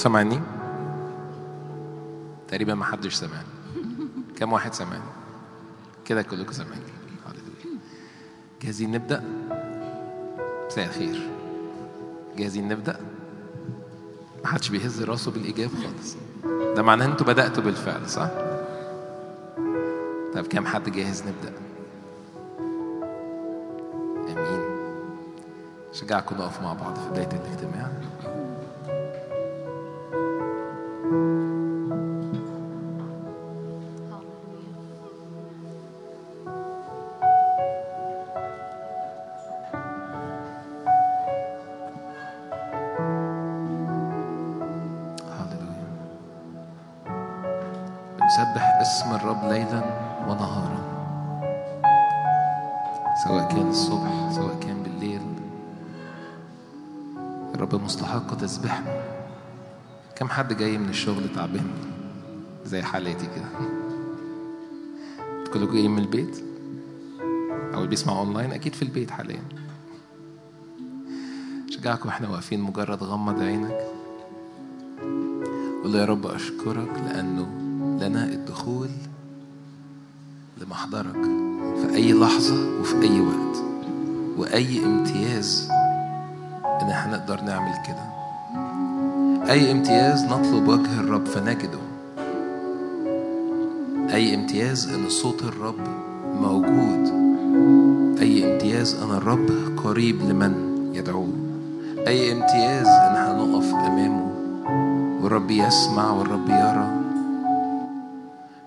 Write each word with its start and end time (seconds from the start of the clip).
سامعني 0.00 0.40
تقريبا 2.48 2.74
ما 2.74 2.84
حدش 2.84 3.14
سامعني 3.14 3.46
كم 4.36 4.52
واحد 4.52 4.74
سامعني 4.74 5.02
كده 6.04 6.22
كلكم 6.22 6.52
سامعني 6.52 6.82
جاهزين 8.62 8.92
نبدأ؟ 8.92 9.24
مساء 10.66 10.86
الخير. 10.86 11.30
جاهزين 12.36 12.68
نبدأ؟ 12.68 13.00
ما 14.44 14.46
حدش 14.48 14.68
بيهز 14.68 15.02
راسه 15.02 15.30
بالإجابة 15.30 15.72
خالص. 15.82 16.16
ده 16.76 16.82
معناه 16.82 17.06
إن 17.06 17.10
أنتوا 17.10 17.26
بدأتوا 17.26 17.62
بالفعل 17.62 18.10
صح؟ 18.10 18.28
طب 20.34 20.46
كم 20.50 20.66
حد 20.66 20.90
جاهز 20.90 21.22
نبدأ؟ 21.22 21.52
أمين. 24.28 24.60
شجعكم 25.92 26.36
نقف 26.36 26.62
مع 26.62 26.72
بعض 26.72 26.94
في 26.94 27.10
بداية 27.10 27.28
الاجتماع. 27.32 27.90
الشغل 60.90 61.22
تعبان 61.34 61.66
زي 62.66 62.82
حالاتي 62.82 63.26
كده. 63.26 63.68
كلكم 65.54 65.72
جايين 65.72 65.90
من 65.90 65.98
البيت؟ 66.02 66.44
أو 67.74 67.78
اللي 67.78 67.88
بيسمع 67.88 68.18
أونلاين؟ 68.18 68.52
أكيد 68.52 68.74
في 68.74 68.82
البيت 68.82 69.10
حاليا. 69.10 69.42
شجعكم 71.70 72.08
إحنا 72.08 72.28
واقفين 72.28 72.60
مجرد 72.60 73.02
غمض 73.02 73.40
عينك. 73.40 73.80
قول 75.82 75.94
يا 75.94 76.04
رب 76.04 76.26
أشكرك 76.26 76.92
لأنه 77.06 77.46
لنا 78.00 78.24
الدخول 78.24 78.88
لمحضرك 80.60 81.24
في 81.76 81.94
أي 81.94 82.12
لحظة 82.12 82.80
وفي 82.80 83.02
أي 83.02 83.20
وقت 83.20 83.62
وأي 84.36 84.84
امتياز 84.84 85.68
إن 86.82 86.90
إحنا 86.90 87.16
نقدر 87.16 87.40
نعمل 87.40 87.74
كده. 87.86 88.09
أي 89.48 89.72
امتياز 89.72 90.24
نطلب 90.24 90.68
وجه 90.68 91.00
الرب 91.00 91.26
فنجده. 91.26 91.78
أي 94.14 94.34
امتياز 94.34 94.88
إن 94.88 95.08
صوت 95.08 95.42
الرب 95.42 95.80
موجود. 96.40 97.12
أي 98.20 98.52
امتياز 98.52 98.94
إن 98.94 99.10
الرب 99.10 99.50
قريب 99.84 100.22
لمن 100.22 100.54
يدعوه. 100.94 101.32
أي 102.06 102.32
امتياز 102.32 102.86
إن 102.86 103.16
هنقف 103.16 103.74
أمامه. 103.74 104.30
والرب 105.22 105.50
يسمع 105.50 106.10
والرب 106.10 106.48
يرى. 106.48 106.90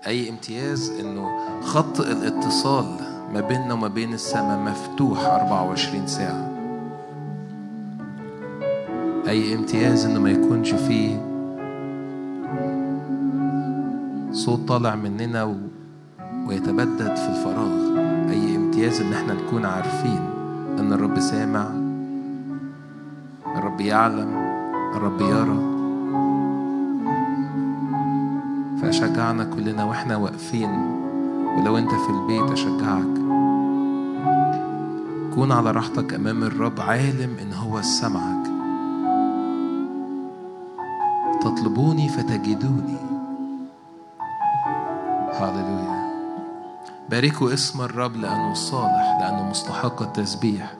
أي 0.06 0.30
امتياز 0.30 0.90
إنه 1.00 1.28
خط 1.62 2.00
الاتصال 2.00 2.96
ما 3.34 3.40
بيننا 3.40 3.74
وما 3.74 3.88
بين 3.88 4.14
السماء 4.14 4.58
مفتوح 4.58 5.24
24 5.24 6.06
ساعة. 6.06 6.53
أي 9.34 9.54
امتياز 9.54 10.06
إنه 10.06 10.20
ما 10.20 10.30
يكونش 10.30 10.74
فيه 10.74 11.16
صوت 14.32 14.68
طالع 14.68 14.94
مننا 14.94 15.44
و... 15.44 15.54
ويتبدد 16.46 17.16
في 17.16 17.28
الفراغ. 17.28 17.98
أي 18.30 18.56
امتياز 18.56 19.00
إن 19.00 19.12
إحنا 19.12 19.34
نكون 19.34 19.64
عارفين 19.64 20.20
إن 20.78 20.92
الرب 20.92 21.20
سامع 21.20 21.66
الرب 23.56 23.80
يعلم 23.80 24.28
الرب 24.96 25.20
يرى. 25.20 25.58
فأشجعنا 28.82 29.44
كلنا 29.44 29.84
وإحنا 29.84 30.16
واقفين. 30.16 30.70
ولو 31.58 31.78
أنت 31.78 31.90
في 31.90 32.10
البيت 32.10 32.50
أشجعك. 32.50 33.14
كون 35.34 35.52
على 35.52 35.70
راحتك 35.70 36.14
أمام 36.14 36.42
الرب 36.42 36.80
عالم 36.80 37.30
إن 37.42 37.52
هو 37.52 37.82
سمعك. 37.82 38.53
تطلبوني 41.44 42.08
فتجدوني. 42.08 42.96
هللويا. 45.34 46.04
باركوا 47.10 47.52
اسم 47.54 47.82
الرب 47.82 48.16
لأنه 48.16 48.54
صالح 48.54 49.18
لأنه 49.20 49.50
مستحق 49.50 50.02
التسبيح. 50.02 50.74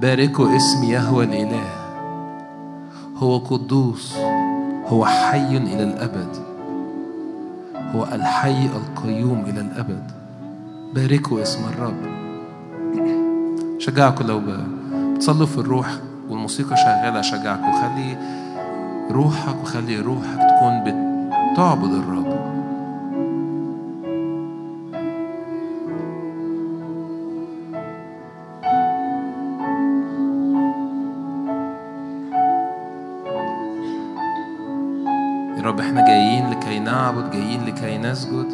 باركوا 0.00 0.56
اسم 0.56 0.84
يهوى 0.84 1.24
الإله. 1.24 1.64
هو 3.16 3.38
قدوس 3.38 4.16
هو 4.86 5.06
حي 5.06 5.56
إلى 5.56 5.82
الأبد. 5.82 6.36
هو 7.94 8.04
الحي 8.04 8.66
القيوم 8.66 9.44
إلى 9.46 9.60
الأبد. 9.60 10.10
باركوا 10.94 11.42
اسم 11.42 11.64
الرب. 11.64 12.02
شجعكم 13.78 14.26
لو 14.26 14.42
بتصلوا 15.14 15.46
في 15.46 15.58
الروح 15.58 15.88
والموسيقى 16.28 16.76
شغالة 16.76 17.20
شجعكم. 17.20 17.72
خلي 17.72 18.39
روحك 19.10 19.56
وخلي 19.62 20.00
روحك 20.00 20.38
تكون 20.38 20.80
بتعبد 20.84 21.92
الرب. 21.94 22.30
يا 35.58 35.62
رب 35.62 35.80
إحنا 35.80 36.06
جايين 36.06 36.50
لكي 36.50 36.78
نعبد 36.78 37.30
جايين 37.30 37.64
لكي 37.64 37.98
نسجد. 37.98 38.46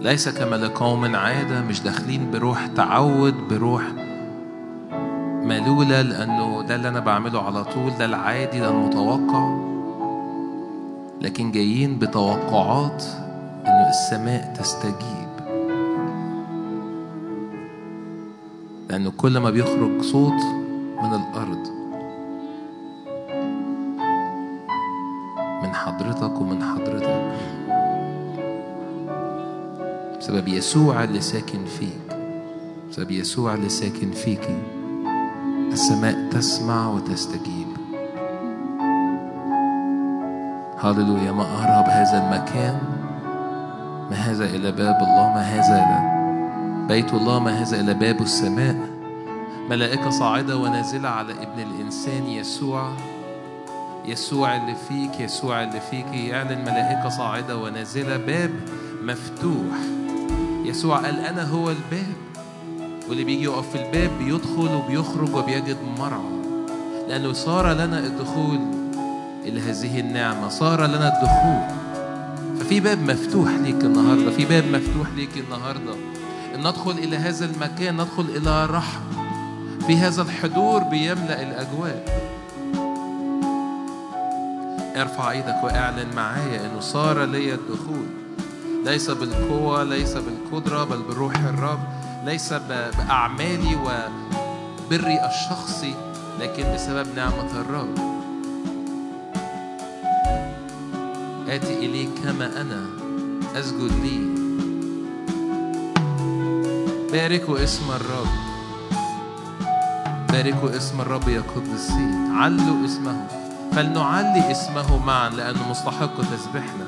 ليس 0.00 0.28
كما 0.28 0.56
لقوم 0.56 1.16
عادة 1.16 1.60
مش 1.60 1.80
داخلين 1.82 2.30
بروح 2.30 2.66
تعود 2.66 3.34
بروح 3.50 3.82
ملولة 5.42 6.02
لأنه 6.02 6.62
ده 6.62 6.74
اللي 6.74 6.88
أنا 6.88 7.00
بعمله 7.00 7.42
على 7.42 7.64
طول 7.64 7.90
ده 7.98 8.04
العادي 8.04 8.60
ده 8.60 8.70
المتوقع. 8.70 9.67
لكن 11.20 11.52
جايين 11.52 11.98
بتوقعات 11.98 13.04
إنه 13.66 13.88
السماء 13.88 14.54
تستجيب. 14.58 15.28
لأنه 18.90 19.12
كل 19.16 19.38
ما 19.38 19.50
بيخرج 19.50 20.02
صوت 20.02 20.42
من 21.02 21.14
الأرض 21.14 21.78
من 25.62 25.74
حضرتك 25.74 26.40
ومن 26.40 26.62
حضرتك 26.62 27.32
بسبب 30.18 30.48
يسوع 30.48 31.04
اللي 31.04 31.20
ساكن 31.20 31.64
فيك 31.64 32.18
بسبب 32.90 33.10
يسوع 33.10 33.54
اللي 33.54 33.68
ساكن 33.68 34.10
فيكي 34.10 34.58
السماء 35.72 36.30
تسمع 36.30 36.88
وتستجيب. 36.88 37.67
هللويا 40.80 41.32
ما 41.32 41.42
أهرب 41.42 41.88
هذا 41.88 42.18
المكان. 42.24 42.78
ما 44.10 44.16
هذا 44.16 44.44
إلى 44.44 44.72
باب 44.72 44.96
الله؟ 44.96 45.32
ما 45.34 45.40
هذا 45.40 45.74
إلى 45.74 46.18
بيت 46.88 47.14
الله؟ 47.14 47.38
ما 47.38 47.62
هذا 47.62 47.80
إلى 47.80 47.94
باب 47.94 48.22
السماء؟ 48.22 48.76
ملائكة 49.70 50.10
صاعدة 50.10 50.56
ونازلة 50.56 51.08
على 51.08 51.32
ابن 51.32 51.62
الإنسان 51.62 52.26
يسوع. 52.26 52.92
يسوع 54.04 54.56
اللي 54.56 54.74
فيك 54.88 55.20
يسوع 55.20 55.62
اللي 55.62 55.80
فيك. 55.80 56.14
يعلن 56.14 56.62
ملائكة 56.62 57.08
صاعدة 57.08 57.56
ونازلة. 57.56 58.16
باب 58.16 58.50
مفتوح. 59.02 59.78
يسوع 60.64 60.96
قال 60.96 61.20
أنا 61.20 61.42
هو 61.42 61.70
الباب. 61.70 62.14
واللي 63.08 63.24
بيجي 63.24 63.44
يقف 63.44 63.70
في 63.70 63.86
الباب 63.86 64.10
بيدخل 64.18 64.74
وبيخرج 64.74 65.34
وبيجد 65.34 65.76
مرعى. 65.98 66.38
لأنه 67.08 67.32
صار 67.32 67.72
لنا 67.72 67.98
الدخول 67.98 68.77
إلى 69.48 69.60
هذه 69.60 70.00
النعمة 70.00 70.48
صار 70.48 70.86
لنا 70.86 71.08
الدخول. 71.08 71.78
ففي 72.60 72.80
باب 72.80 72.98
مفتوح 72.98 73.50
ليك 73.50 73.84
النهاردة 73.84 74.30
في 74.30 74.44
باب 74.44 74.64
مفتوح 74.64 75.08
ليك 75.16 75.36
النهاردة. 75.36 75.94
إن 76.54 76.60
ندخل 76.60 76.90
إلى 76.90 77.16
هذا 77.16 77.44
المكان 77.44 77.94
ندخل 77.94 78.24
إلى 78.36 78.66
رحمة 78.66 79.02
في 79.86 79.96
هذا 79.96 80.22
الحضور 80.22 80.82
بيملأ 80.82 81.42
الأجواء. 81.42 82.28
ارفع 84.96 85.30
إيدك 85.30 85.64
وأعلن 85.64 86.14
معايا 86.16 86.66
إنه 86.66 86.80
صار 86.80 87.24
لي 87.24 87.54
الدخول. 87.54 88.06
ليس 88.84 89.10
بالقوة 89.10 89.82
ليس 89.82 90.16
بالقدرة 90.16 90.84
بل 90.84 91.02
بروح 91.02 91.34
الرب. 91.38 91.80
ليس 92.24 92.52
بأعمالي 92.52 93.76
وبري 93.76 95.26
الشخصي 95.26 95.94
لكن 96.40 96.74
بسبب 96.74 97.06
نعمة 97.16 97.60
الرب. 97.60 98.07
آتي 101.48 101.78
إليك 101.86 102.08
كما 102.24 102.60
أنا. 102.60 102.86
أسجد 103.56 103.92
لي. 104.02 104.20
باركوا 107.12 107.64
اسم 107.64 107.84
الرب. 107.90 108.26
باركوا 110.32 110.76
اسم 110.76 111.00
الرب 111.00 111.28
يا 111.28 111.40
قدسين 111.40 112.32
علوا 112.36 112.84
اسمه. 112.84 113.26
فلنعلي 113.72 114.50
اسمه 114.50 115.06
معا 115.06 115.28
لأنه 115.28 115.70
مستحق 115.70 116.16
تسبيحنا. 116.20 116.86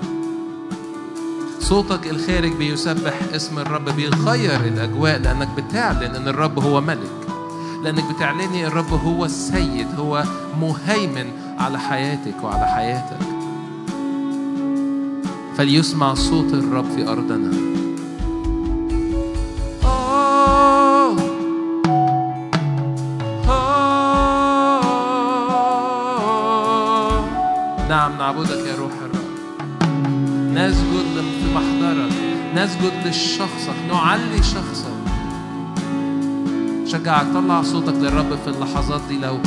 صوتك 1.60 2.06
الخارج 2.06 2.52
بيسبح 2.52 3.14
اسم 3.34 3.58
الرب 3.58 3.88
بيغير 3.88 4.60
الأجواء 4.60 5.18
لأنك 5.18 5.48
بتعلن 5.48 6.14
أن 6.16 6.28
الرب 6.28 6.58
هو 6.58 6.80
ملك. 6.80 7.20
لأنك 7.84 8.04
بتعلني 8.14 8.66
الرب 8.66 8.92
هو 8.92 9.24
السيد 9.24 9.88
هو 9.98 10.24
مهيمن 10.60 11.30
على 11.58 11.78
حياتك 11.78 12.44
وعلى 12.44 12.66
حياتك. 12.66 13.29
فليسمع 15.60 16.14
صوت 16.14 16.52
الرب 16.54 16.84
في 16.84 17.08
أرضنا. 17.08 17.50
نعم 27.88 28.18
نعبدك 28.18 28.50
يا 28.50 28.74
روح 28.78 28.92
الرب. 29.04 29.30
نسجد 30.54 31.14
في 31.14 31.54
محضرك 31.54 32.12
نسجد 32.54 33.06
لشخصك 33.06 33.76
نعلي 33.88 34.42
شخصك. 34.42 34.96
شجعك 36.86 37.26
طلع 37.34 37.62
صوتك 37.62 37.94
للرب 37.94 38.38
في 38.44 38.50
اللحظات 38.50 39.00
دي. 39.08 39.18
لو 39.18 39.38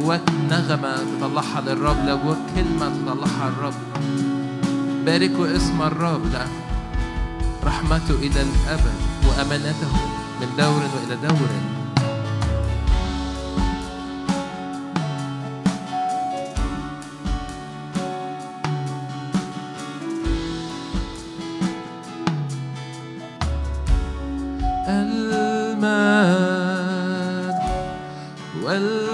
جواك 0.00 0.22
نغمة 0.50 0.96
تطلعها 1.20 1.60
للرب 1.66 1.96
لو 2.06 2.18
جواك 2.24 2.38
كلمة 2.54 2.88
تطلعها 2.88 3.50
للرب 3.50 3.74
باركوا 5.06 5.56
اسم 5.56 5.82
الرب 5.82 6.32
لا 6.32 6.46
رحمته 7.64 8.14
إلى 8.14 8.40
الأبد 8.42 8.98
وأمانته 9.26 9.92
من 10.40 10.48
دور 10.58 10.82
وإلى 10.94 11.16
دور. 11.28 11.48
المجد 28.68 29.11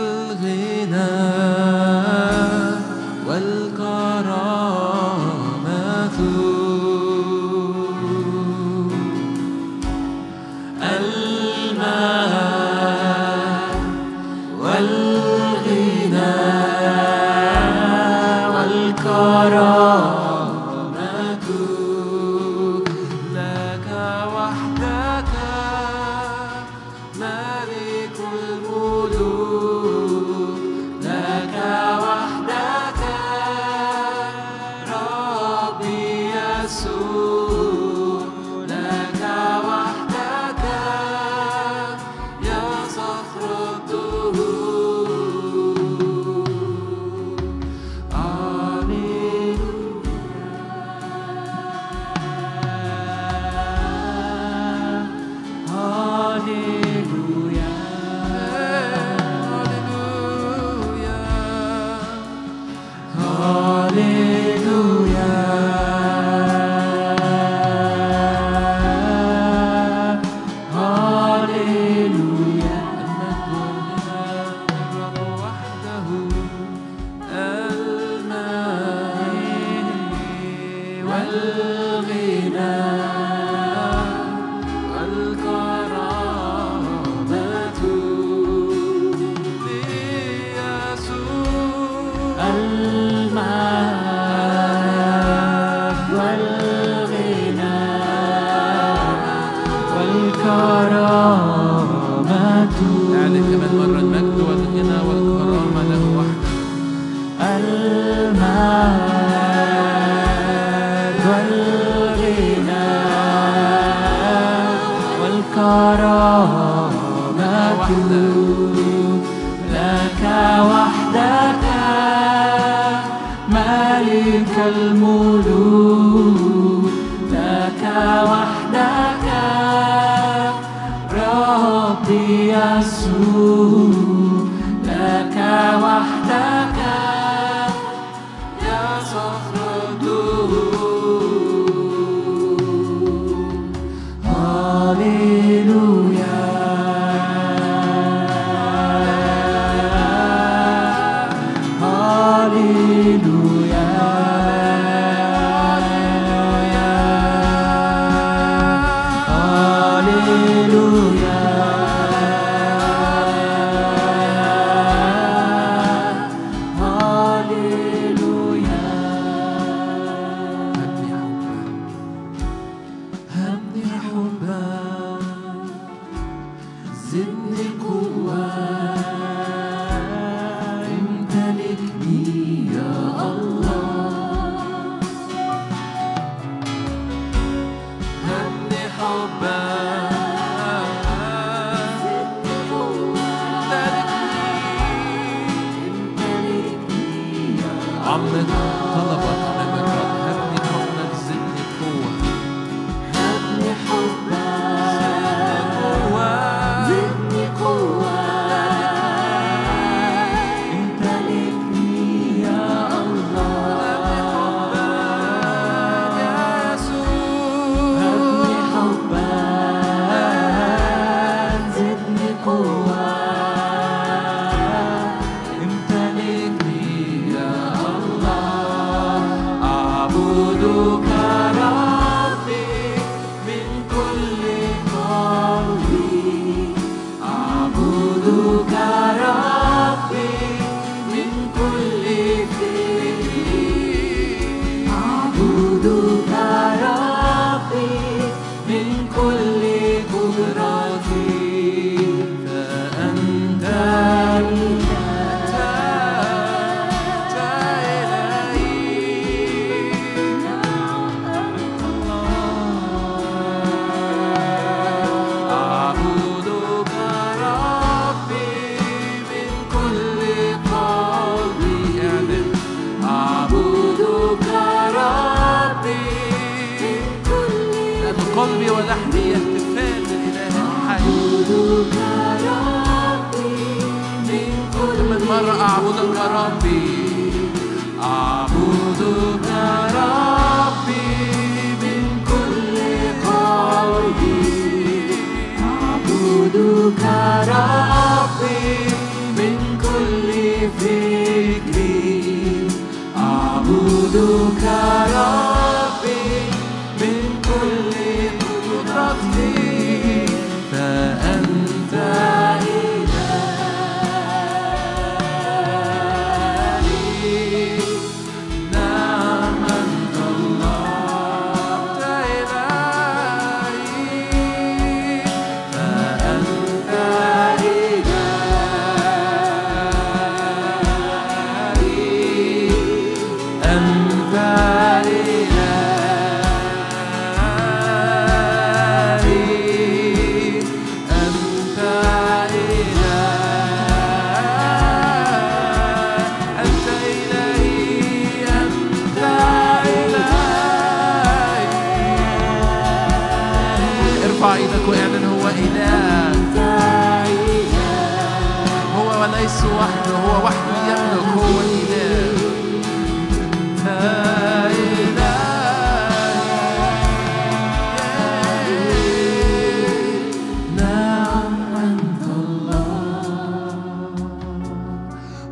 ربي. 286.29 286.88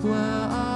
where 0.07 0.49
I 0.51 0.76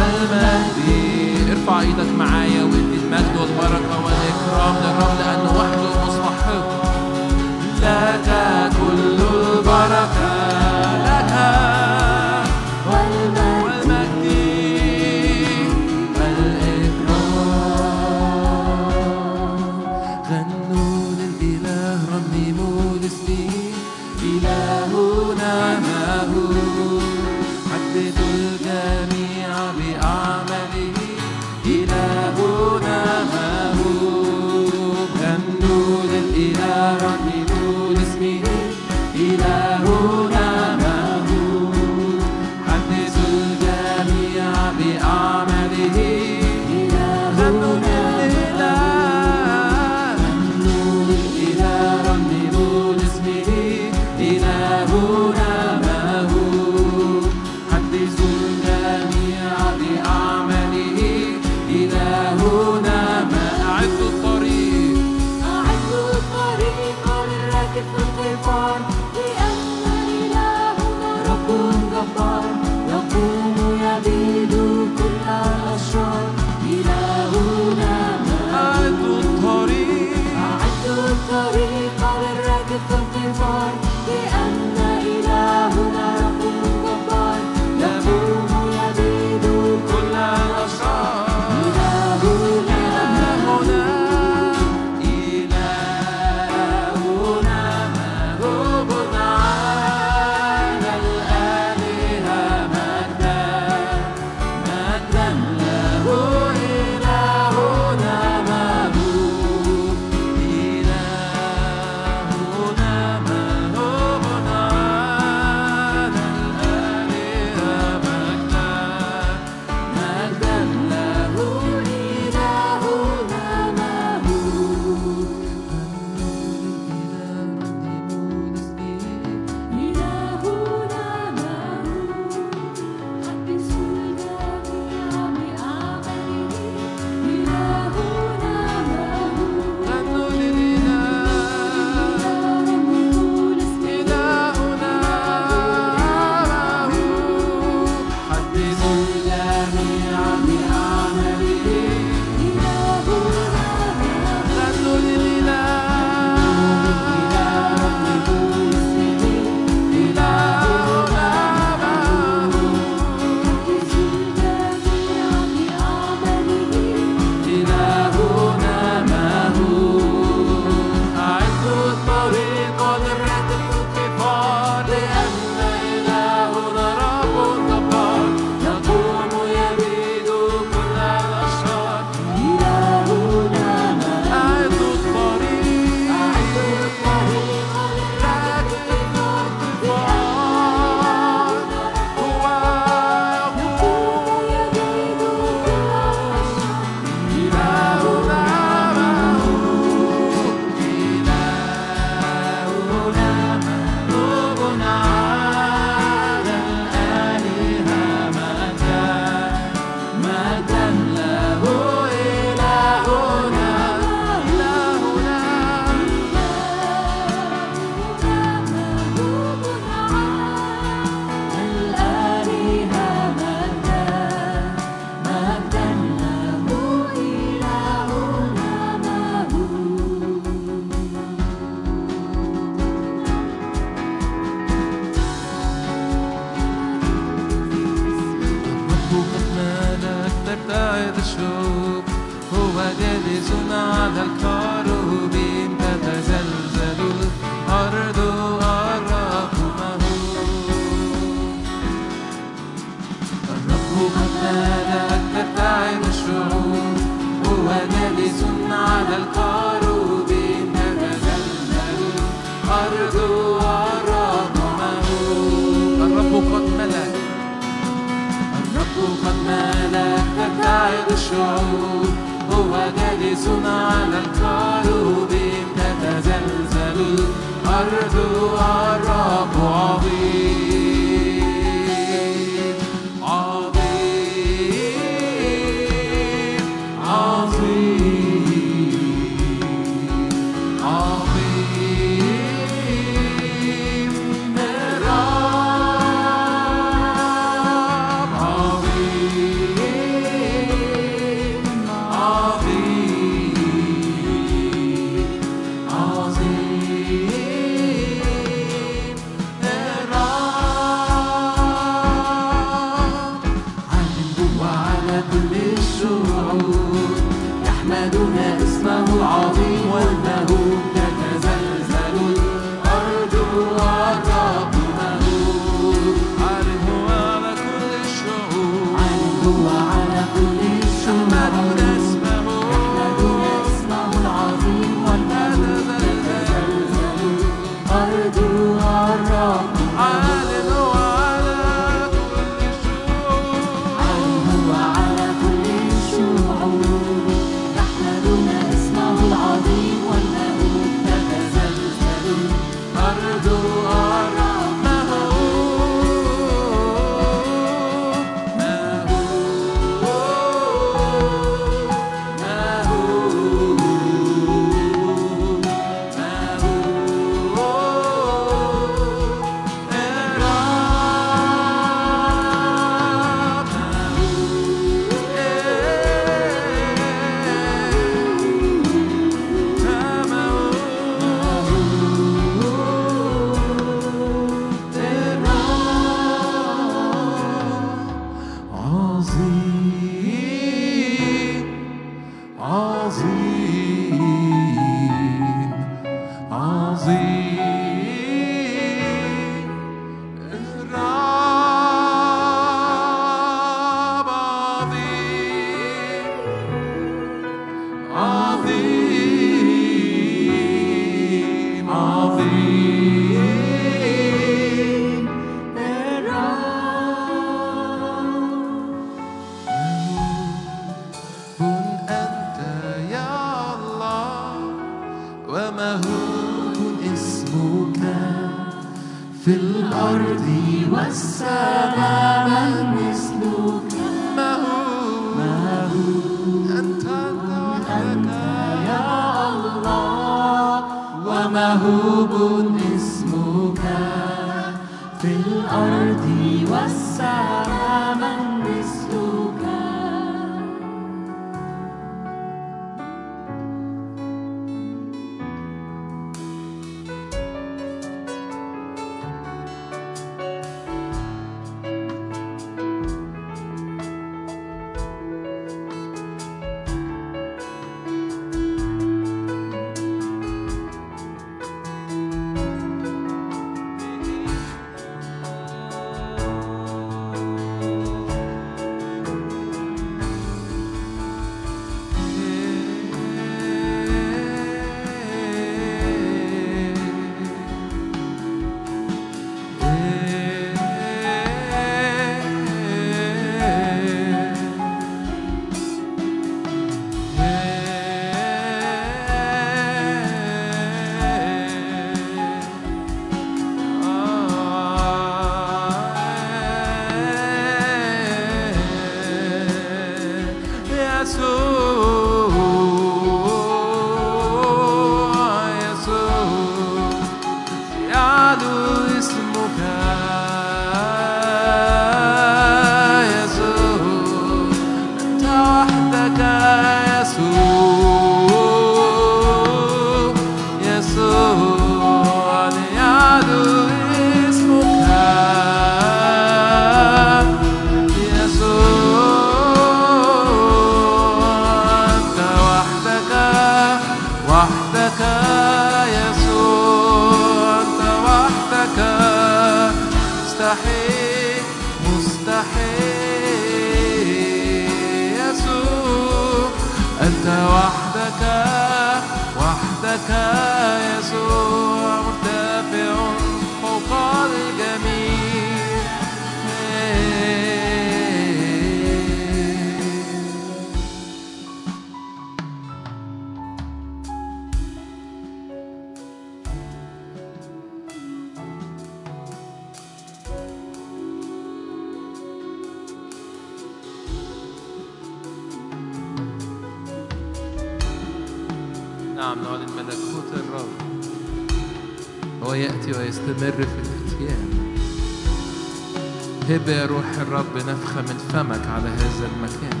نفخة 598.00 598.22
من 598.22 598.38
فمك 598.52 598.86
على 598.86 599.08
هذا 599.08 599.48
المكان. 599.54 600.00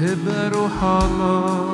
هب 0.00 0.52
روح 0.54 0.82
الله. 0.82 1.73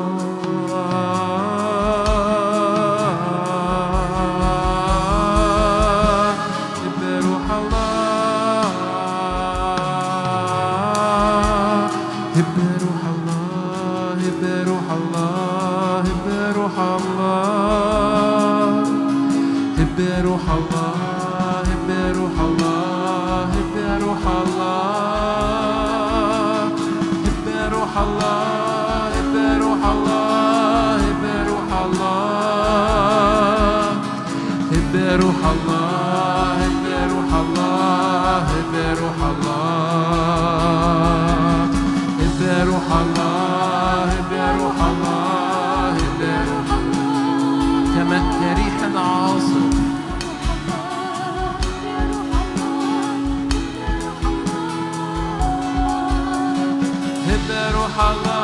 hello. 58.01 58.40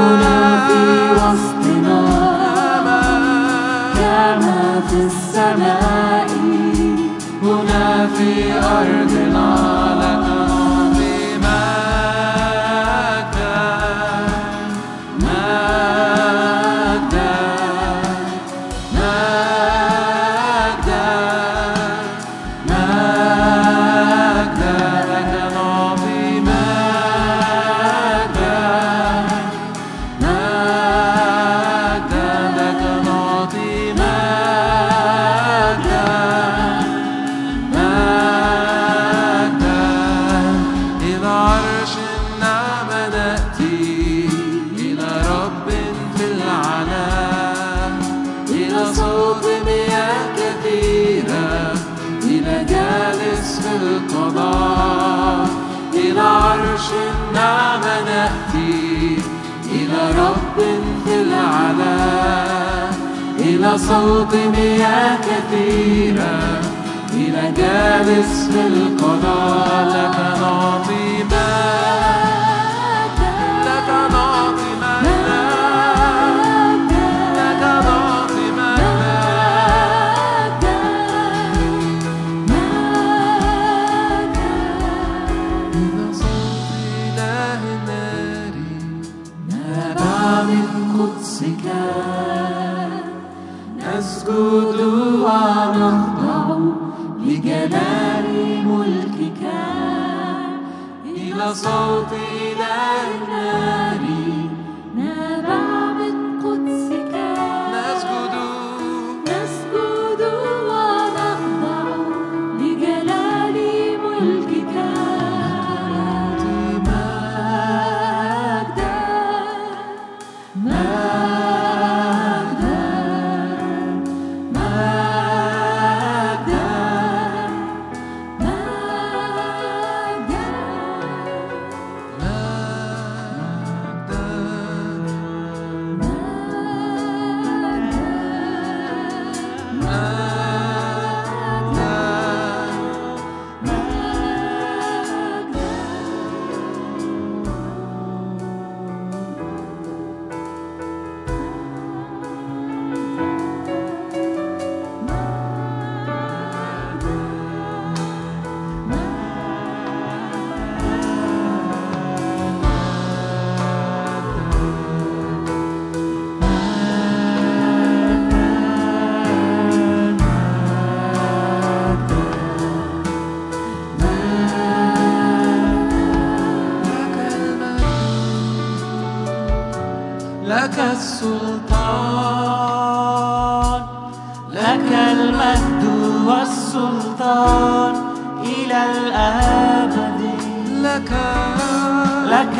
هنا 0.00 0.68
في 0.68 1.10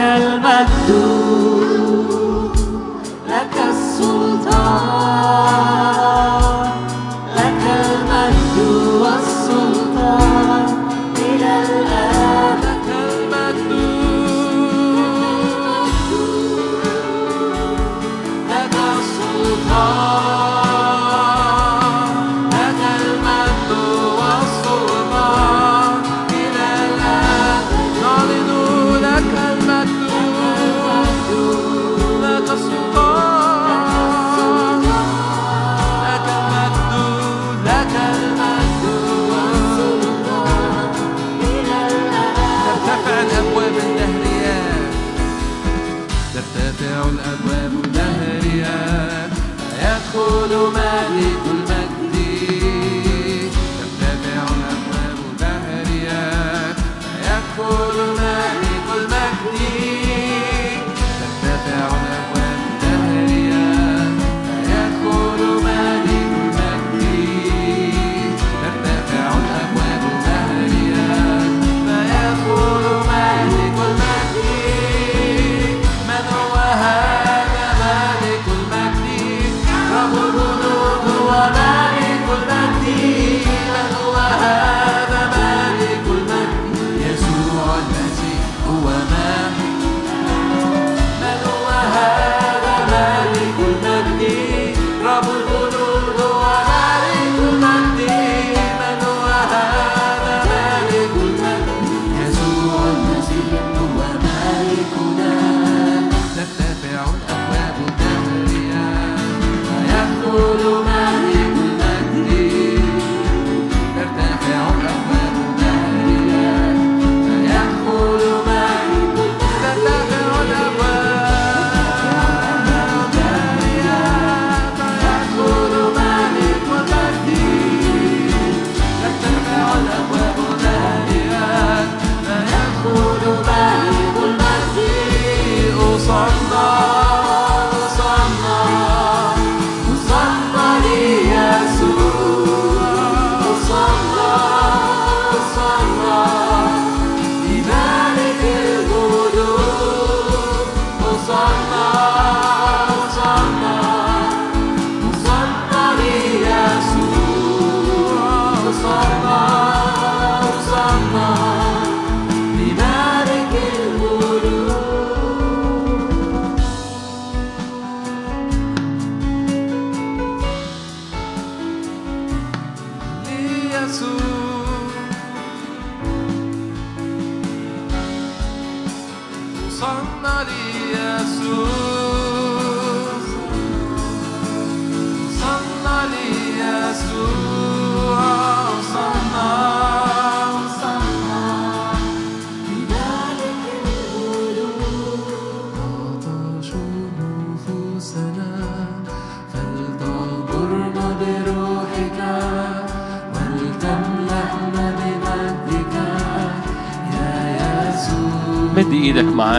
المجد. 0.00 1.59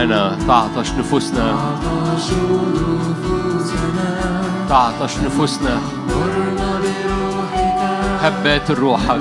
معانا 0.06 0.36
تعطش 0.46 0.90
نفوسنا 0.92 1.44
عطش 1.50 2.30
نفوسنا 2.32 4.42
تعطش 4.68 5.18
نفوسنا 5.18 5.80
هبات 8.20 8.70
روحك 8.70 9.20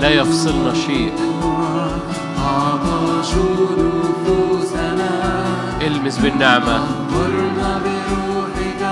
لا 0.00 0.08
يفصلنا 0.08 0.74
شيء 0.74 1.12
المس 5.86 6.18
بالنعمة 6.18 6.76
غمرنا 7.12 7.80
بروحك 7.84 8.82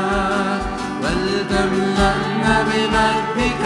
ولتملأنا 1.03 2.63
بمجدك 2.63 3.65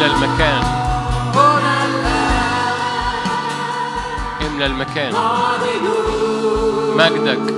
إملى 0.00 0.12
المكان. 0.14 0.62
إملى 4.46 4.66
المكان. 4.66 5.12
مجدك 6.96 7.54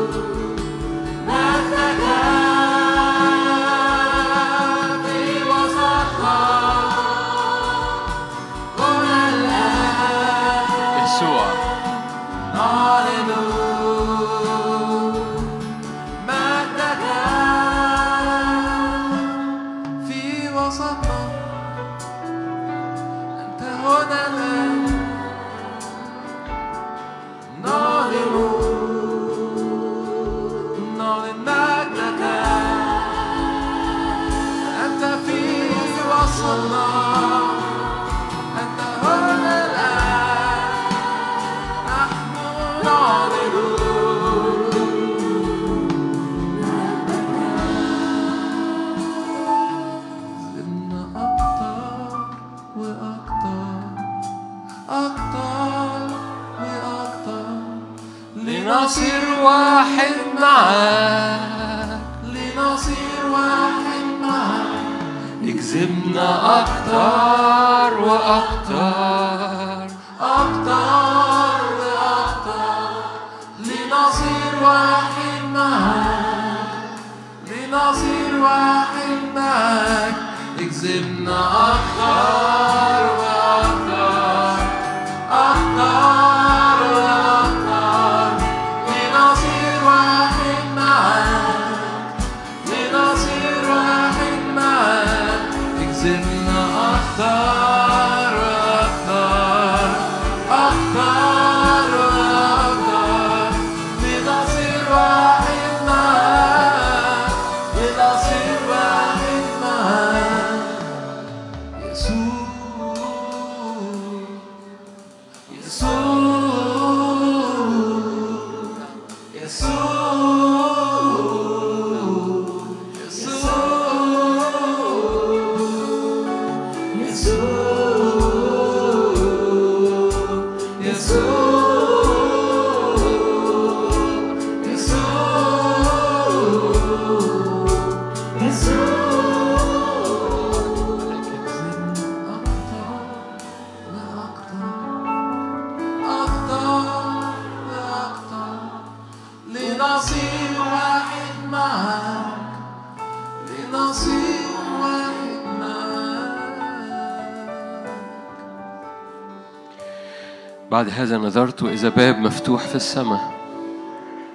بعد 160.82 160.90
هذا 160.90 161.18
نظرت 161.18 161.62
إذا 161.62 161.88
باب 161.88 162.18
مفتوح 162.18 162.60
في 162.60 162.74
السماء. 162.74 163.32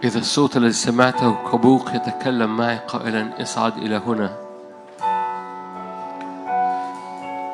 إذا 0.04 0.20
الصوت 0.20 0.58
الذي 0.58 0.72
سمعته 0.72 1.36
كبوق 1.52 1.96
يتكلم 1.96 2.58
معي 2.58 2.78
قائلا 2.78 3.42
اصعد 3.42 3.78
إلى 3.78 4.02
هنا. 4.08 4.34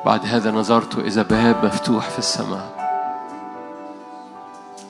بعد 0.05 0.25
هذا 0.25 0.51
نظرت 0.51 0.99
إذا 0.99 1.21
باب 1.21 1.65
مفتوح 1.65 2.09
في 2.09 2.19
السماء. 2.19 2.69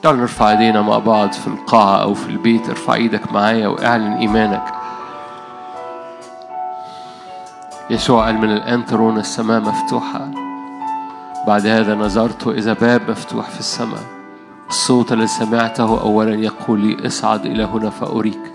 تعالوا 0.02 0.20
نرفع 0.20 0.50
ايدينا 0.50 0.82
مع 0.82 0.98
بعض 0.98 1.32
في 1.32 1.46
القاعة 1.46 2.02
أو 2.02 2.14
في 2.14 2.28
البيت 2.28 2.68
ارفع 2.68 2.94
إيدك 2.94 3.32
معايا 3.32 3.68
واعلن 3.68 4.12
إيمانك. 4.12 4.74
يسوع 7.90 8.24
قال 8.24 8.38
من 8.38 8.52
الآن 8.52 8.86
ترون 8.86 9.18
السماء 9.18 9.60
مفتوحة. 9.60 10.28
بعد 11.46 11.66
هذا 11.66 11.94
نظرت 11.94 12.46
إذا 12.46 12.72
باب 12.72 13.10
مفتوح 13.10 13.50
في 13.50 13.60
السماء. 13.60 14.02
الصوت 14.68 15.12
الذي 15.12 15.26
سمعته 15.26 16.00
أولا 16.00 16.34
يقول 16.34 16.80
لي 16.80 17.06
اصعد 17.06 17.46
إلى 17.46 17.64
هنا 17.64 17.90
فأريك 17.90 18.52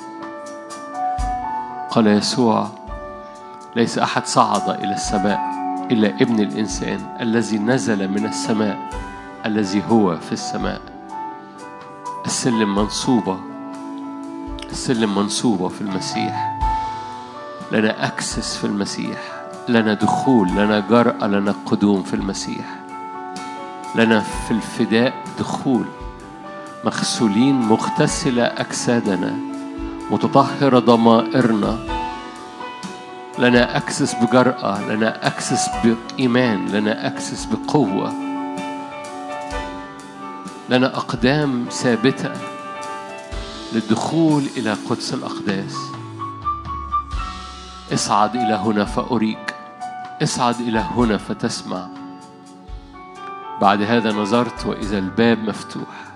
قال 1.89 2.07
يسوع 2.07 2.67
ليس 3.75 3.97
أحد 3.97 4.25
صعد 4.25 4.69
إلى 4.69 4.93
السماء 4.93 5.39
إلا 5.91 6.07
ابن 6.21 6.39
الإنسان 6.39 7.17
الذي 7.21 7.57
نزل 7.57 8.07
من 8.07 8.25
السماء 8.25 8.89
الذي 9.45 9.83
هو 9.89 10.17
في 10.17 10.31
السماء 10.31 10.81
السلم 12.25 12.75
منصوبة 12.75 13.39
السلم 14.71 15.15
منصوبة 15.15 15.67
في 15.67 15.81
المسيح. 15.81 16.59
لنا 17.71 18.05
أكسس 18.07 18.57
في 18.57 18.63
المسيح 18.63 19.17
لنا 19.69 19.93
دخول 19.93 20.49
لنا 20.49 20.79
جرأة 20.79 21.27
لنا 21.27 21.55
قدوم 21.65 22.03
في 22.03 22.13
المسيح. 22.13 22.78
لنا 23.95 24.19
في 24.19 24.51
الفداء 24.51 25.13
دخول 25.39 25.85
مغسولين 26.85 27.55
مغتسلة 27.55 28.43
أجسادنا 28.43 29.35
متطهرة 30.11 30.79
ضمائرنا 30.79 31.79
لنا 33.39 33.77
أكسس 33.77 34.13
بجرأة 34.13 34.81
لنا 34.89 35.27
أكسس 35.27 35.69
بإيمان 35.83 36.65
لنا 36.65 37.07
أكسس 37.07 37.45
بقوة 37.45 38.13
لنا 40.69 40.97
أقدام 40.97 41.65
ثابتة 41.71 42.31
للدخول 43.73 44.43
إلى 44.57 44.73
قدس 44.89 45.13
الأقداس. 45.13 45.75
اصعد 47.93 48.35
إلى 48.35 48.53
هنا 48.53 48.85
فأريك 48.85 49.55
اصعد 50.23 50.59
إلى 50.59 50.79
هنا 50.79 51.17
فتسمع. 51.17 51.87
بعد 53.61 53.81
هذا 53.81 54.11
نظرت 54.11 54.65
وإذا 54.65 54.97
الباب 54.97 55.49
مفتوح. 55.49 56.09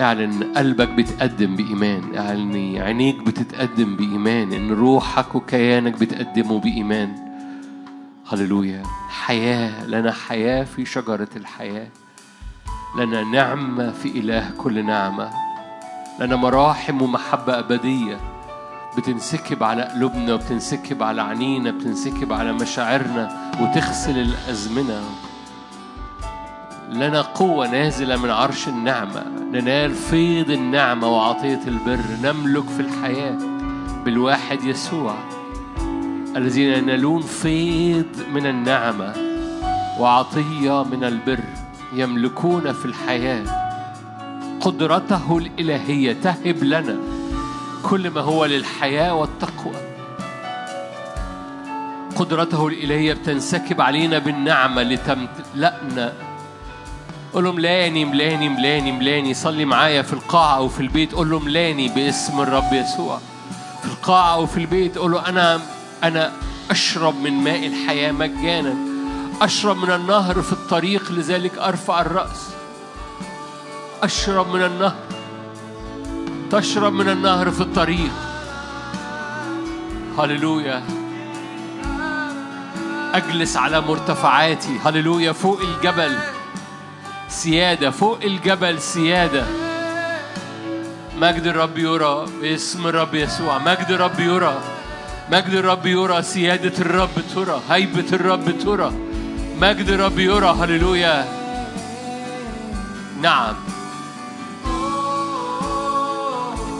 اعلن 0.00 0.52
قلبك 0.56 0.88
بيتقدم 0.88 1.56
بإيمان. 1.56 2.18
اعلن 2.18 2.76
عينيك 2.82 3.22
بتتقدم 3.22 3.96
بإيمان. 3.96 4.52
إن 4.52 4.72
روحك 4.72 5.34
وكيانك 5.34 6.00
بتقدموا 6.00 6.60
بإيمان. 6.60 7.14
هللويا. 8.32 8.82
حياة. 9.08 9.86
لنا 9.86 10.12
حياة 10.12 10.64
في 10.64 10.84
شجرة 10.84 11.28
الحياة. 11.36 11.88
لنا 12.98 13.24
نعمة 13.24 13.90
في 13.90 14.08
إله 14.08 14.50
كل 14.58 14.84
نعمة. 14.84 15.30
لنا 16.20 16.36
مراحم 16.36 17.02
ومحبة 17.02 17.58
أبدية. 17.58 18.39
بتنسكب 18.98 19.62
على 19.62 19.82
قلوبنا 19.82 20.34
وبتنسكب 20.34 21.02
على 21.02 21.22
عينينا 21.22 21.70
بتنسكب 21.70 22.32
على 22.32 22.52
مشاعرنا 22.52 23.52
وتغسل 23.60 24.18
الأزمنة. 24.18 25.00
لنا 26.90 27.20
قوة 27.20 27.70
نازلة 27.70 28.16
من 28.16 28.30
عرش 28.30 28.68
النعمة. 28.68 29.24
ننال 29.52 29.94
فيض 29.94 30.50
النعمة 30.50 31.08
وعطية 31.08 31.60
البر. 31.66 32.00
نملك 32.22 32.68
في 32.68 32.80
الحياة 32.80 33.38
بالواحد 34.04 34.64
يسوع. 34.64 35.14
الذين 36.36 36.72
ينالون 36.72 37.22
فيض 37.22 38.16
من 38.34 38.46
النعمة 38.46 39.14
وعطية 39.98 40.84
من 40.84 41.04
البر 41.04 41.40
يملكون 41.92 42.72
في 42.72 42.84
الحياة. 42.84 43.70
قدرته 44.60 45.38
الإلهية 45.38 46.12
تهب 46.12 46.64
لنا 46.64 46.96
كل 47.82 48.10
ما 48.10 48.20
هو 48.20 48.44
للحياة 48.44 49.14
والتقوى. 49.14 49.74
قدرته 52.16 52.68
الإلهية 52.68 53.12
بتنسكب 53.12 53.80
علينا 53.80 54.18
بالنعمة 54.18 54.82
لتملأنا 54.82 56.12
قول 57.32 57.44
له 57.44 57.52
ملاني 57.52 58.04
ملاني 58.04 58.48
ملاني 58.48 58.92
ملاني. 58.92 59.34
صلي 59.34 59.64
معايا 59.64 60.02
في 60.02 60.12
القاعة 60.12 60.56
أو 60.56 60.68
في 60.68 60.80
البيت. 60.80 61.12
قول 61.12 61.30
له 61.30 61.38
ملاني 61.38 61.88
باسم 61.88 62.40
الرب 62.40 62.72
يسوع. 62.72 63.18
في 63.82 63.86
القاعة 63.86 64.34
أو 64.34 64.46
في 64.46 64.56
البيت. 64.56 64.98
قول 64.98 65.12
له 65.12 65.28
أنا 65.28 65.60
أنا 66.04 66.32
أشرب 66.70 67.20
من 67.20 67.32
ماء 67.32 67.66
الحياة 67.66 68.12
مجانا. 68.12 68.74
أشرب 69.42 69.76
من 69.76 69.90
النهر 69.90 70.42
في 70.42 70.52
الطريق. 70.52 71.12
لذلك 71.12 71.58
أرفع 71.58 72.00
الرأس. 72.00 72.50
أشرب 74.02 74.54
من 74.54 74.62
النهر. 74.62 74.96
تشرب 76.50 76.92
من 76.92 77.08
النهر 77.08 77.50
في 77.50 77.60
الطريق. 77.60 78.10
هللويا. 80.18 80.82
أجلس 83.14 83.56
على 83.56 83.80
مرتفعاتي. 83.80 84.78
هللويا. 84.84 85.32
فوق 85.32 85.60
الجبل. 85.60 86.18
سيادة 87.28 87.90
فوق 87.90 88.18
الجبل 88.24 88.80
سيادة. 88.80 89.44
مجد 91.20 91.46
الرب 91.46 91.78
يرى 91.78 92.26
باسم 92.40 92.86
الرب 92.86 93.14
يسوع. 93.14 93.58
مجد 93.58 93.86
الرب 93.90 94.20
يرى. 94.20 94.60
مجد 95.32 95.54
الرب 95.54 95.86
يرى. 95.86 96.22
سيادة 96.22 96.78
الرب 96.78 97.14
ترى. 97.34 97.60
هيبة 97.70 98.12
الرب 98.12 98.58
ترى. 98.58 98.92
مجد 99.60 99.88
الرب 99.88 100.18
يرى. 100.18 100.56
هللويا. 100.60 101.24
نعم. 103.22 103.69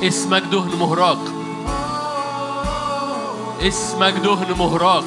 اسمك 0.02 0.42
دهن 0.42 0.78
مهراق. 0.80 1.18
اسمك 3.62 4.12
دهن 4.12 4.54
مهراق. 4.58 5.04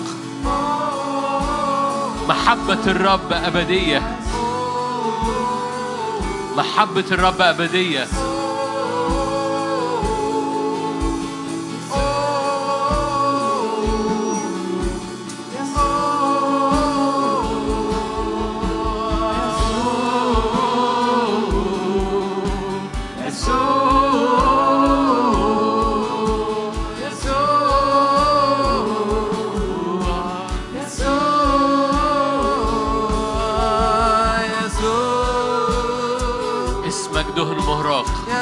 محبة 2.29 2.83
الرب 2.87 3.33
أبدية. 3.33 4.19
محبة 6.57 7.05
الرب 7.11 7.41
أبدية. 7.41 8.07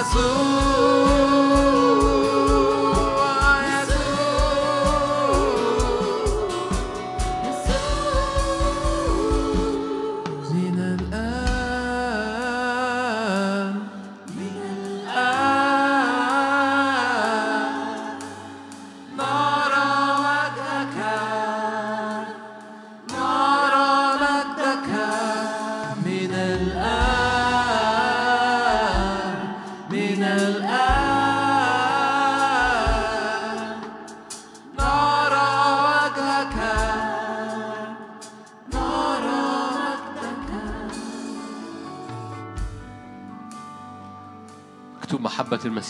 مهراق 0.02 0.91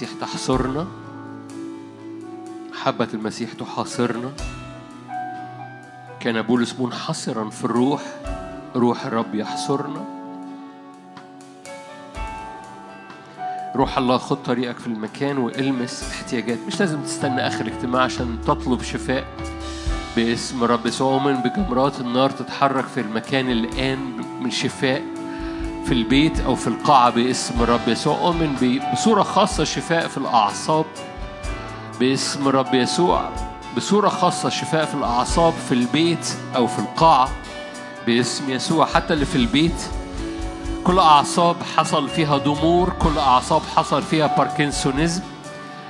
المسيح 0.02 0.20
تحصرنا؟ 0.22 0.88
محبة 2.72 3.08
المسيح 3.14 3.54
تحاصرنا؟ 3.54 4.32
كان 6.20 6.42
بولس 6.42 6.76
منحصرا 6.80 7.50
في 7.50 7.66
الروح 7.66 8.02
روح 8.76 9.06
الرب 9.06 9.36
يحصرنا؟ 9.36 10.06
روح 13.76 13.98
الله 13.98 14.18
خد 14.18 14.44
طريقك 14.44 14.80
في 14.80 14.88
المكان 14.88 15.38
والمس 15.38 16.10
احتياجات. 16.12 16.58
مش 16.68 16.80
لازم 16.80 17.02
تستنى 17.02 17.48
آخر 17.48 17.68
اجتماع 17.68 18.04
عشان 18.04 18.38
تطلب 18.48 18.82
شفاء 18.82 19.26
باسم 20.16 20.64
رب. 20.64 20.86
يسوع 20.86 21.14
أؤمن 21.14 21.36
بجمرات 21.36 22.00
النار 22.00 22.30
تتحرك 22.30 22.86
في 22.86 23.00
المكان 23.02 23.52
الآن 23.52 24.00
من 24.44 24.52
شفاء. 24.52 25.21
في 25.92 25.98
البيت 25.98 26.40
أو 26.40 26.56
في 26.56 26.68
القاعة 26.68 27.10
باسم 27.10 27.62
رب 27.62 27.88
يسوع. 27.88 28.18
أؤمن 28.18 28.80
بصورة 28.94 29.24
خاصة 29.24 29.64
شفاء 29.64 30.08
في 30.08 30.18
الأعصاب. 30.18 30.86
باسم 32.00 32.48
رب 32.48 32.74
يسوع. 32.74 33.30
بصورة 33.78 34.10
خاصة 34.10 34.50
شفاء 34.50 34.86
في 34.86 34.96
الأعصاب 34.96 35.54
في 35.54 35.72
البيت 35.72 36.36
أو 36.56 36.68
في 36.68 36.80
القاعة 36.80 37.30
باسم 38.08 38.50
يسوع. 38.50 38.86
حتى 38.86 39.14
اللي 39.14 39.26
في 39.26 39.36
البيت. 39.36 39.82
كل 40.84 41.00
أعصاب 41.00 41.56
حصل 41.78 42.10
فيها 42.10 42.38
ضمور 42.38 42.90
كل 42.90 43.18
أعصاب 43.18 43.62
حصل 43.76 44.02
فيها 44.02 44.28
Parkinsonism. 44.28 45.22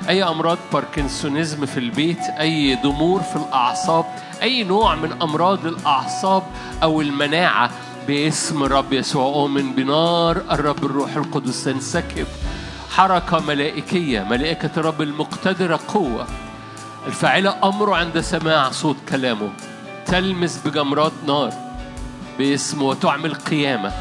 أي 0.09 0.23
أمراض 0.23 0.57
Parkinsonism 0.73 1.65
في 1.65 1.77
البيت؟ 1.77 2.23
أي 2.39 2.75
ضمور 2.83 3.21
في 3.21 3.35
الأعصاب؟ 3.35 4.05
أي 4.41 4.63
نوع 4.63 4.95
من 4.95 5.21
أمراض 5.21 5.65
الأعصاب 5.65 6.43
أو 6.83 7.01
المناعة 7.01 7.69
باسم 8.07 8.63
الرب 8.63 8.93
يسوع 8.93 9.25
أؤمن 9.25 9.71
بنار. 9.71 10.41
الرب 10.51 10.85
الروح 10.85 11.15
القدس 11.15 11.63
تنسكب 11.63 12.27
حركة 12.89 13.39
ملائكية 13.39 14.21
ملائكة 14.21 14.69
الرب 14.77 15.01
المقتدرة 15.01 15.79
قوة. 15.87 16.27
الفاعلة 17.07 17.55
أمره 17.63 17.95
عند 17.95 18.19
سماع 18.19 18.71
صوت 18.71 18.95
كلامه. 19.09 19.49
تلمس 20.05 20.61
بجمرات 20.65 21.11
نار 21.27 21.53
باسمه 22.39 22.83
وتعمل 22.83 23.35
قيامة. 23.35 23.91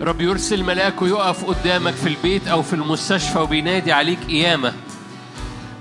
رب 0.00 0.20
يرسل 0.20 0.64
ملاكه 0.64 1.08
يقف 1.08 1.44
قدامك 1.44 1.94
في 1.94 2.08
البيت 2.08 2.48
أو 2.48 2.62
في 2.62 2.72
المستشفى 2.72 3.38
وبينادي 3.38 3.92
عليك 3.92 4.24
قيامة. 4.24 4.72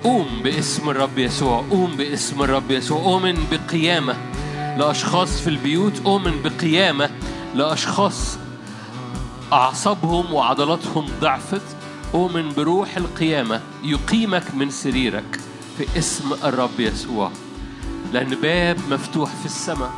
قوم 0.03 0.41
باسم 0.43 0.89
الرب 0.89 1.17
يسوع 1.17 1.65
قوم 1.69 1.95
باسم 1.95 2.41
الرب 2.41 2.71
يسوع 2.71 2.99
أؤمن 2.99 3.37
بقيامة. 3.51 4.15
لأشخاص 4.79 5.41
في 5.41 5.49
البيوت 5.49 6.01
أؤمن 6.05 6.41
بقيامة 6.43 7.09
لأشخاص 7.55 8.37
أعصابهم 9.53 10.33
وعضلاتهم 10.33 11.05
ضعفت 11.21 11.61
أؤمن 12.13 12.53
بروح 12.57 12.97
القيامة. 12.97 13.61
يقيمك 13.83 14.55
من 14.55 14.69
سريرك 14.69 15.39
في 15.77 15.99
اسم 15.99 16.33
الرب 16.43 16.79
يسوع. 16.79 17.31
لأن 18.13 18.29
باب 18.41 18.77
مفتوح 18.89 19.29
في 19.29 19.45
السماء 19.45 19.91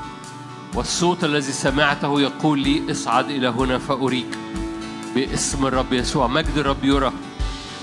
والصوت 0.76 1.24
الذي 1.24 1.52
سمعته 1.52 2.22
يقول 2.22 2.60
لي 2.60 2.92
اصعد 2.92 3.30
إلى 3.30 3.48
هنا 3.48 3.78
فأريك. 3.78 4.38
باسم 5.16 5.66
الرب 5.66 5.94
يسوع. 5.94 6.28
مجد 6.28 6.58
الرب 6.58 6.84
يرى. 6.84 7.12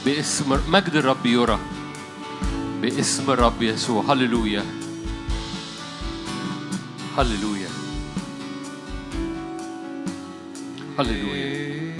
باسم 0.04 0.58
مجد 0.68 0.94
الرب 0.94 1.26
يرى. 1.26 1.58
باسم 2.82 3.30
الرب 3.30 3.62
يسوع. 3.62 4.04
هللويا. 4.08 4.77
هللويا 7.18 7.68
هللويا 10.98 11.94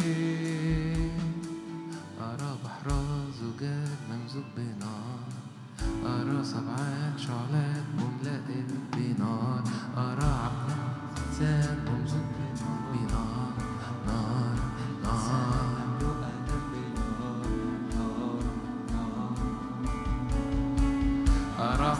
أرى 2.20 2.50
بحر 2.64 2.88
زجاج 3.40 3.98
ممزوج 4.10 4.44
بنار. 4.56 5.28
أرى 6.06 6.44
سبعات 6.44 7.18
شعلات 7.18 7.84
مملأ 7.98 8.40
بنار. 8.96 9.62
أرى 9.96 10.30
عبد 10.44 10.70
إنسان 11.26 11.78
ممزوج 11.88 12.28
بنار. 12.92 13.52
نار 14.06 14.58
نار. 15.04 15.78
أرى 21.58 21.92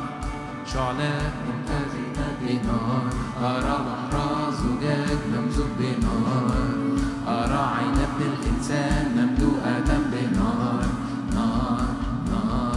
شعلات 0.73 1.33
ممتزجة 1.49 2.08
بنار 2.43 3.05
أرى 3.43 3.77
بحر 3.87 4.15
زجاج 4.61 5.19
ممزوج 5.33 5.71
بنار. 5.79 6.51
أرى 7.29 7.63
عين 7.77 7.99
ابن 8.09 8.23
الإنسان 8.33 9.05
مملوءة 9.17 9.91
بنار. 10.13 10.87
نار 11.35 11.87
نار. 12.31 12.77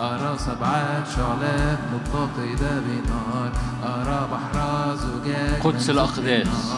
أرى 0.00 0.38
سبعات 0.38 1.04
شعلات 1.16 1.78
متقدة 1.92 2.72
بنار. 2.86 3.50
أرى 3.84 4.28
بحر 4.32 4.56
زجاج 4.96 5.62
قدس 5.62 5.90
الأقداس. 5.90 6.72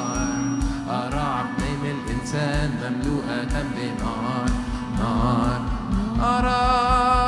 أرى 0.90 1.26
عينين 1.36 1.96
الإنسان 1.96 2.70
مملوءة 2.82 3.54
بنار. 3.76 4.48
نار. 4.98 5.60
أرى 6.20 7.25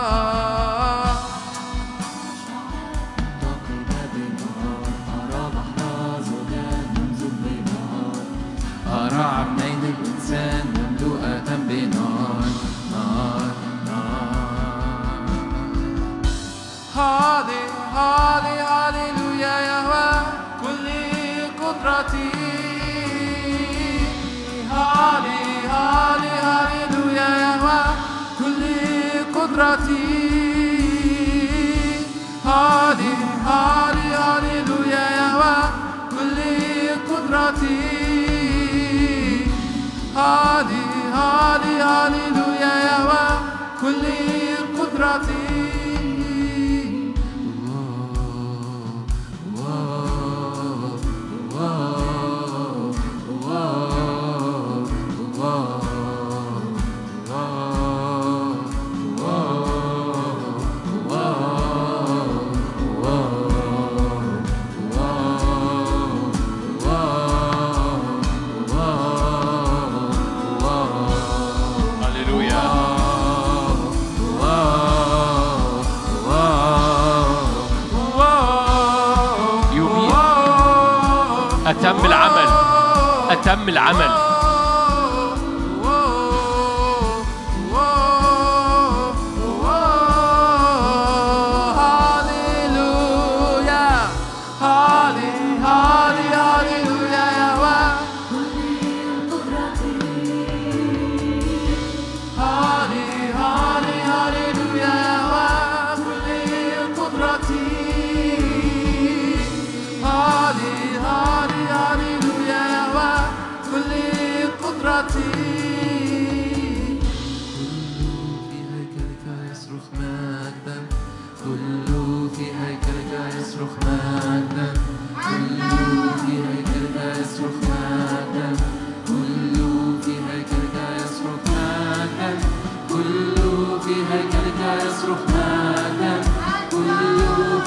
قدرتي 29.58 30.78
هالي 32.44 33.14
هالي 33.46 34.08
هاليلويا 34.14 35.04
يهوى 35.18 35.56
كل 36.10 36.38
قدرتي 37.10 37.80
هالي 40.16 40.84
هالي 41.14 41.74
هاليلويا 41.82 42.72
يهوى 42.86 43.28
كل 43.80 44.04
قدرتي 44.78 45.47
العمل 83.68 84.27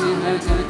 in 0.04 0.50
you. 0.50 0.61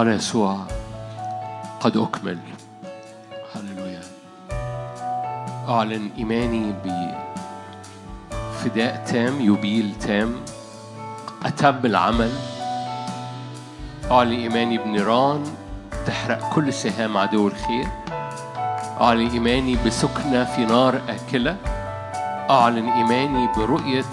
قال 0.00 0.08
يسوع 0.08 0.56
قد 1.80 1.96
أكمل. 1.96 2.38
هللويا. 3.54 4.00
أعلن 5.68 6.10
إيماني 6.18 6.74
بفداء 8.34 9.04
تام 9.06 9.40
يبيل 9.40 9.94
تام. 10.00 10.36
أتم 11.44 11.86
العمل. 11.86 12.32
أعلن 14.10 14.40
إيماني 14.40 14.78
بنيران 14.78 15.44
تحرق 16.06 16.54
كل 16.54 16.72
سهام 16.72 17.16
عدو 17.16 17.48
الخير. 17.48 17.88
أعلن 19.00 19.30
إيماني 19.30 19.76
بسكنة 19.86 20.44
في 20.44 20.64
نار 20.64 21.00
آكلة. 21.08 21.56
أعلن 22.50 22.88
إيماني 22.88 23.48
برؤية 23.56 24.12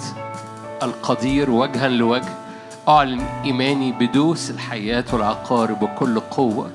القدير 0.83 1.51
وجها 1.51 1.87
لوجه. 1.87 2.46
أعلن 2.87 3.21
إيماني 3.45 3.91
بدوس 3.91 4.49
الحياة 4.51 5.05
والعقارب 5.13 5.79
بكل 5.79 6.19
قوة 6.19 6.71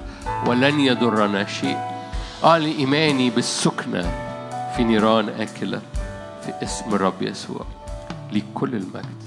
ولن 0.47 0.81
يضرنا 0.81 1.47
شيء 1.47 1.79
أعلن 2.45 2.73
إيماني 2.79 3.31
بالسكنة 3.31 4.03
في 4.77 4.85
نيران 4.85 5.29
آكلة 5.29 5.81
في 6.43 6.53
اسم 6.63 6.95
الرب 6.95 7.23
يسوع 7.23 7.67
لكل 8.33 8.75
المجد. 8.75 9.22